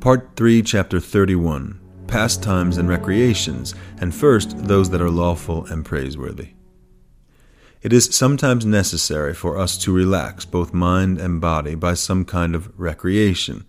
[0.00, 6.54] Part 3, Chapter 31 Pastimes and Recreations, and first those that are lawful and praiseworthy.
[7.82, 12.54] It is sometimes necessary for us to relax both mind and body by some kind
[12.54, 13.66] of recreation.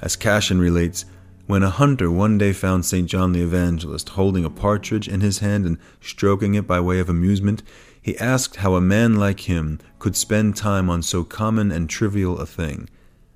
[0.00, 1.04] As Cassian relates,
[1.46, 3.06] when a hunter one day found St.
[3.06, 7.10] John the Evangelist holding a partridge in his hand and stroking it by way of
[7.10, 7.62] amusement,
[8.00, 12.38] he asked how a man like him could spend time on so common and trivial
[12.38, 12.88] a thing.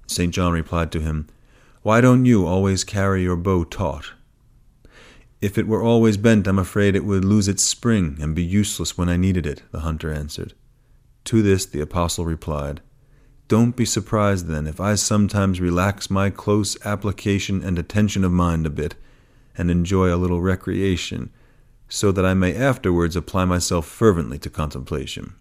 [0.06, 0.32] St.
[0.32, 1.28] John replied to him,
[1.84, 4.14] why don't you always carry your bow taut?
[5.42, 8.96] If it were always bent, I'm afraid it would lose its spring and be useless
[8.96, 10.54] when I needed it, the hunter answered.
[11.24, 12.80] To this the apostle replied,
[13.48, 18.64] Don't be surprised then if I sometimes relax my close application and attention of mind
[18.64, 18.94] a bit,
[19.54, 21.28] and enjoy a little recreation,
[21.90, 25.34] so that I may afterwards apply myself fervently to contemplation.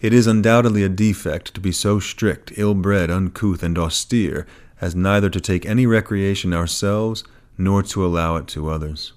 [0.00, 4.46] It is undoubtedly a defect to be so strict, ill bred, uncouth, and austere
[4.80, 7.24] as neither to take any recreation ourselves
[7.56, 9.12] nor to allow it to others.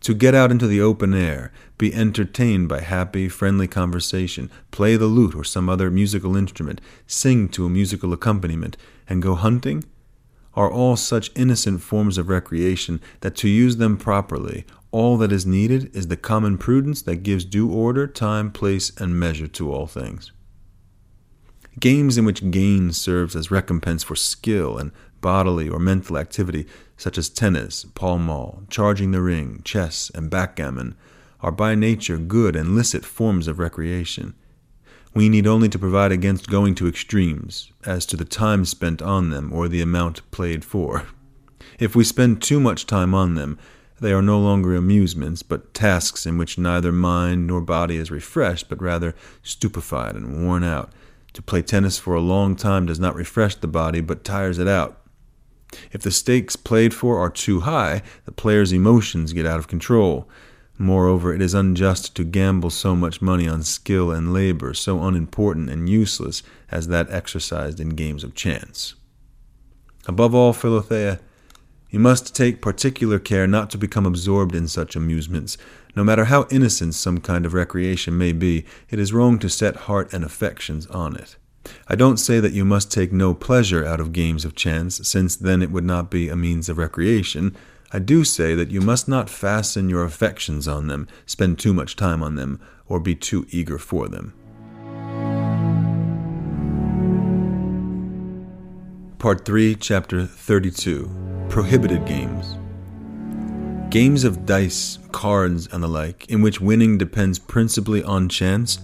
[0.00, 5.06] To get out into the open air, be entertained by happy, friendly conversation, play the
[5.06, 8.76] lute or some other musical instrument, sing to a musical accompaniment,
[9.08, 9.84] and go hunting,
[10.54, 15.46] are all such innocent forms of recreation that to use them properly all that is
[15.46, 19.86] needed is the common prudence that gives due order, time, place, and measure to all
[19.86, 20.30] things.
[21.80, 26.66] Games in which gain serves as recompense for skill and bodily or mental activity,
[26.98, 30.94] such as tennis, pall mall, charging the ring, chess, and backgammon,
[31.40, 34.34] are by nature good and licit forms of recreation.
[35.14, 39.30] We need only to provide against going to extremes as to the time spent on
[39.30, 41.06] them or the amount played for.
[41.78, 43.58] If we spend too much time on them,
[44.02, 48.68] they are no longer amusements, but tasks in which neither mind nor body is refreshed,
[48.68, 50.92] but rather stupefied and worn out.
[51.32, 54.68] To play tennis for a long time does not refresh the body, but tires it
[54.68, 54.98] out.
[55.90, 60.28] If the stakes played for are too high, the player's emotions get out of control.
[60.76, 65.70] Moreover, it is unjust to gamble so much money on skill and labor, so unimportant
[65.70, 68.94] and useless as that exercised in games of chance.
[70.06, 71.20] Above all, Philothea,
[71.92, 75.58] you must take particular care not to become absorbed in such amusements.
[75.94, 79.76] No matter how innocent some kind of recreation may be, it is wrong to set
[79.76, 81.36] heart and affections on it.
[81.86, 85.36] I don't say that you must take no pleasure out of games of chance, since
[85.36, 87.54] then it would not be a means of recreation.
[87.92, 91.94] I do say that you must not fasten your affections on them, spend too much
[91.94, 94.32] time on them, or be too eager for them.
[99.22, 102.56] Part 3, Chapter 32 prohibited games.
[103.88, 108.80] Games of dice, cards, and the like, in which winning depends principally on chance,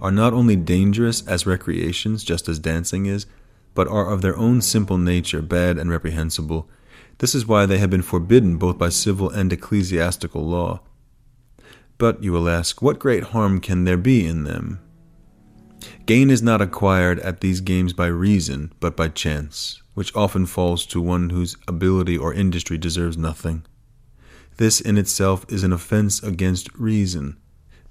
[0.00, 3.26] are not only dangerous as recreations, just as dancing is,
[3.74, 6.68] but are of their own simple nature bad and reprehensible.
[7.18, 10.82] This is why they have been forbidden both by civil and ecclesiastical law.
[11.98, 14.78] But, you will ask, what great harm can there be in them?
[16.06, 20.86] Gain is not acquired at these games by reason, but by chance which often falls
[20.86, 23.62] to one whose ability or industry deserves nothing.
[24.56, 27.36] This in itself is an offense against reason.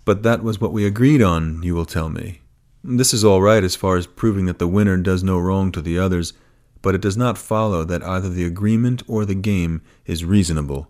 [0.05, 2.41] But that was what we agreed on, you will tell me.
[2.83, 5.81] This is all right as far as proving that the winner does no wrong to
[5.81, 6.33] the others,
[6.81, 10.89] but it does not follow that either the agreement or the game is reasonable.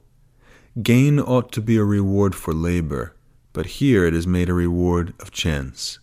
[0.82, 3.16] Gain ought to be a reward for labor,
[3.52, 6.00] but here it is made a reward of chance.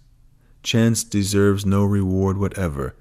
[0.66, 2.96] Chance deserves no reward whatever,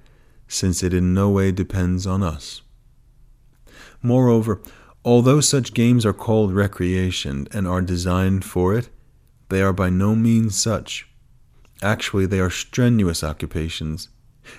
[0.48, 2.62] since it in no way depends on us.
[4.04, 4.62] Moreover,
[5.04, 8.90] although such games are called recreation and are designed for it,
[9.50, 11.08] they are by no means such.
[11.82, 14.10] Actually, they are strenuous occupations.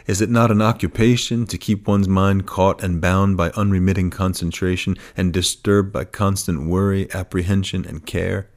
[0.08, 4.96] Is it not an occupation to keep one's mind caught and bound by unremitting concentration
[5.16, 8.50] and disturbed by constant worry, apprehension, and care?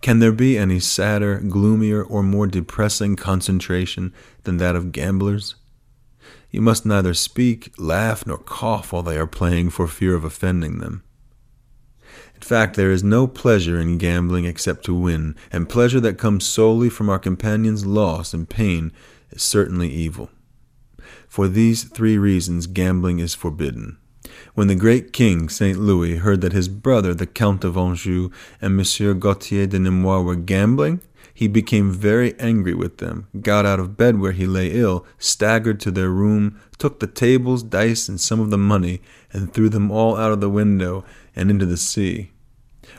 [0.00, 4.12] Can there be any sadder, gloomier, or more depressing concentration
[4.44, 5.56] than that of gamblers?
[6.50, 10.78] You must neither speak, laugh, nor cough while they are playing for fear of offending
[10.78, 11.02] them.
[12.34, 16.46] In fact, there is no pleasure in gambling except to win, and pleasure that comes
[16.46, 18.92] solely from our companion's loss and pain
[19.30, 20.30] is certainly evil.
[21.28, 23.98] For these three reasons, gambling is forbidden.
[24.54, 25.78] When the great king, St.
[25.78, 28.30] Louis, heard that his brother, the Count of Anjou,
[28.60, 31.00] and Monsieur Gautier de Nemours were gambling,
[31.32, 35.80] he became very angry with them, got out of bed where he lay ill, staggered
[35.80, 39.00] to their room, took the tables, dice, and some of the money,
[39.32, 41.04] and threw them all out of the window
[41.34, 42.32] and into the sea.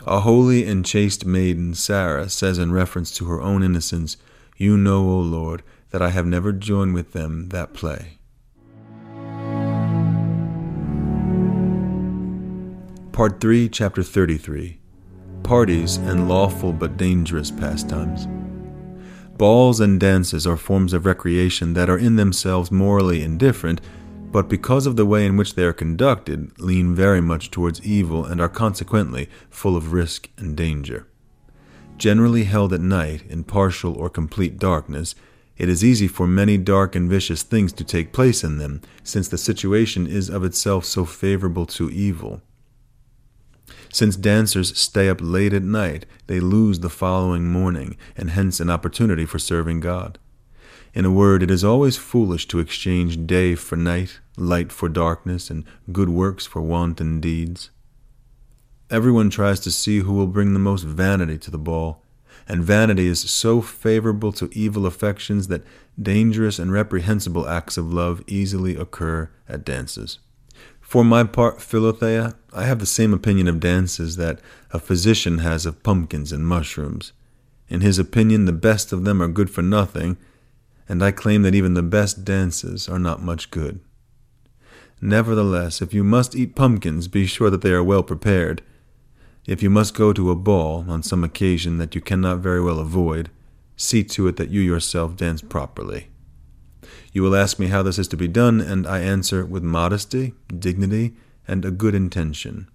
[0.08, 4.18] A holy and chaste maiden, Sarah, says in reference to her own innocence,
[4.58, 5.62] You know, O Lord,
[5.92, 8.18] that I have never joined with them that play.
[13.22, 14.80] Part 3, Chapter 33
[15.44, 18.28] Parties and Lawful but Dangerous Pastimes.
[19.38, 23.80] Balls and dances are forms of recreation that are in themselves morally indifferent,
[24.32, 28.26] but because of the way in which they are conducted, lean very much towards evil
[28.26, 31.06] and are consequently full of risk and danger.
[32.00, 35.14] Generally held at night in partial or complete darkness,
[35.58, 39.28] it is easy for many dark and vicious things to take place in them, since
[39.28, 42.42] the situation is of itself so favorable to evil.
[43.92, 48.70] Since dancers stay up late at night, they lose the following morning, and hence an
[48.70, 50.18] opportunity for serving God.
[50.94, 55.50] In a word, it is always foolish to exchange day for night, light for darkness,
[55.50, 57.70] and good works for wanton deeds.
[58.90, 62.04] Everyone tries to see who will bring the most vanity to the ball,
[62.46, 65.64] and vanity is so favorable to evil affections that
[66.02, 70.20] dangerous and reprehensible acts of love easily occur at dances.
[70.92, 74.42] For my part, Philothea, I have the same opinion of dances that
[74.72, 77.14] a physician has of pumpkins and mushrooms.
[77.70, 80.18] In his opinion, the best of them are good for nothing,
[80.90, 83.80] and I claim that even the best dances are not much good.
[85.00, 88.62] Nevertheless, if you must eat pumpkins, be sure that they are well prepared,
[89.48, 92.80] if you must go to a ball on some occasion that you cannot very well
[92.80, 93.30] avoid,
[93.78, 96.10] see to it that you yourself dance properly.
[97.14, 100.34] You will ask me how this is to be done, and I answer with modesty,
[100.48, 101.14] dignity,
[101.48, 102.70] and a good intention.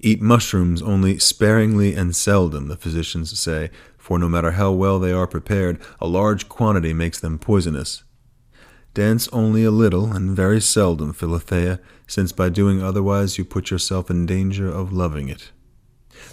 [0.00, 5.12] Eat mushrooms only sparingly and seldom, the physicians say, for no matter how well they
[5.12, 8.04] are prepared, a large quantity makes them poisonous.
[8.94, 14.10] Dance only a little and very seldom, Philothea, since by doing otherwise you put yourself
[14.10, 15.52] in danger of loving it.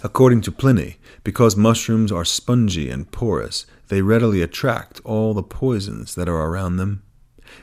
[0.02, 6.14] According to Pliny, because mushrooms are spongy and porous, they readily attract all the poisons
[6.16, 7.02] that are around them.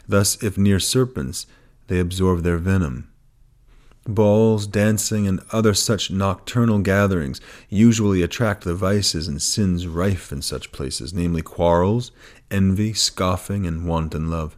[0.07, 1.45] Thus, if near serpents,
[1.87, 3.09] they absorb their venom.
[4.05, 7.39] Balls, dancing, and other such nocturnal gatherings
[7.69, 12.11] usually attract the vices and sins rife in such places, namely quarrels,
[12.51, 14.57] envy, scoffing, and wanton love.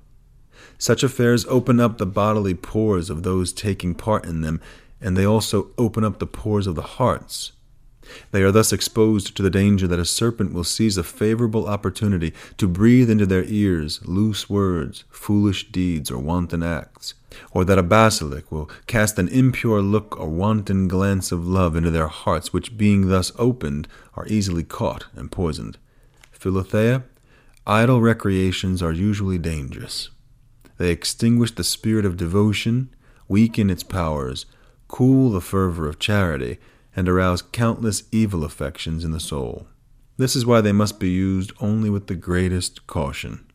[0.79, 4.59] Such affairs open up the bodily pores of those taking part in them,
[4.99, 7.51] and they also open up the pores of the hearts
[8.31, 12.33] they are thus exposed to the danger that a serpent will seize a favorable opportunity
[12.57, 17.13] to breathe into their ears loose words, foolish deeds, or wanton acts,
[17.51, 21.91] or that a basilisk will cast an impure look or wanton glance of love into
[21.91, 25.77] their hearts, which, being thus opened, are easily caught and poisoned.
[26.37, 27.03] Philothea,
[27.65, 30.09] idle recreations are usually dangerous.
[30.77, 32.89] They extinguish the spirit of devotion,
[33.27, 34.45] weaken its powers,
[34.87, 36.59] cool the fervor of charity,
[36.95, 39.67] and arouse countless evil affections in the soul.
[40.17, 43.45] This is why they must be used only with the greatest caution.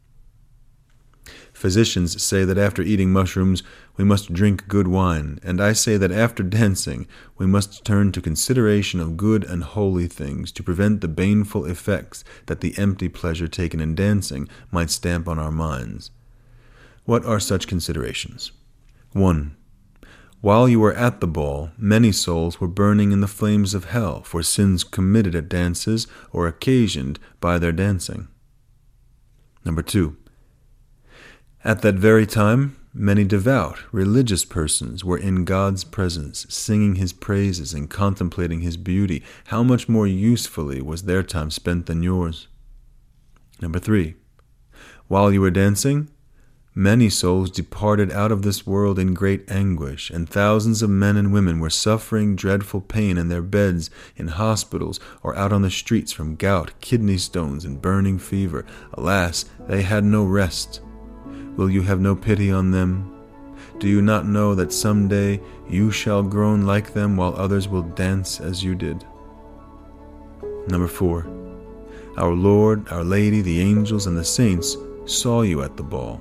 [1.53, 3.63] Physicians say that after eating mushrooms
[3.97, 7.07] we must drink good wine, and I say that after dancing
[7.37, 12.25] we must turn to consideration of good and holy things to prevent the baneful effects
[12.47, 16.11] that the empty pleasure taken in dancing might stamp on our minds.
[17.05, 18.53] What are such considerations?
[19.13, 19.57] 1.
[20.41, 24.23] While you were at the ball, many souls were burning in the flames of hell
[24.23, 28.29] for sins committed at dances or occasioned by their dancing.
[29.65, 30.17] Number two,
[31.63, 37.75] at that very time, many devout, religious persons were in God's presence, singing His praises
[37.75, 39.23] and contemplating His beauty.
[39.49, 42.49] How much more usefully was their time spent than yours?
[43.61, 44.15] Number three,
[45.06, 46.09] while you were dancing,
[46.74, 51.32] Many souls departed out of this world in great anguish, and thousands of men and
[51.32, 56.12] women were suffering dreadful pain in their beds, in hospitals, or out on the streets
[56.12, 58.65] from gout, kidney stones, and burning fever.
[58.94, 60.81] Alas, they had no rest.
[61.56, 63.20] Will you have no pity on them?
[63.81, 67.82] Do you not know that some day you shall groan like them while others will
[67.82, 69.05] dance as you did?
[70.69, 71.27] Number four,
[72.17, 76.20] our Lord, our Lady, the angels, and the saints saw you at the ball.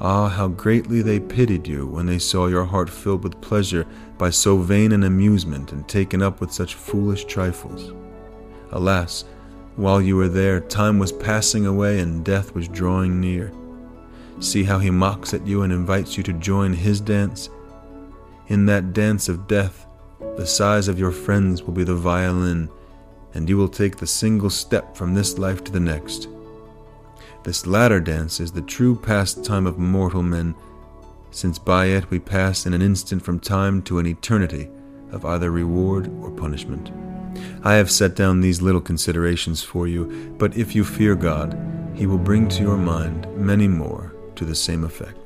[0.00, 3.86] Ah, how greatly they pitied you when they saw your heart filled with pleasure
[4.18, 7.92] by so vain an amusement and taken up with such foolish trifles.
[8.72, 9.24] Alas,
[9.76, 13.52] while you were there, time was passing away and death was drawing near.
[14.40, 17.48] See how he mocks at you and invites you to join his dance.
[18.48, 19.86] In that dance of death,
[20.36, 22.68] the sighs of your friends will be the violin,
[23.34, 26.28] and you will take the single step from this life to the next.
[27.44, 30.54] This latter dance is the true pastime of mortal men,
[31.32, 34.68] since by it we pass in an instant from time to an eternity
[35.10, 36.92] of either reward or punishment.
[37.64, 41.58] I have set down these little considerations for you, but if you fear God,
[41.94, 45.21] He will bring to your mind many more to the same effect.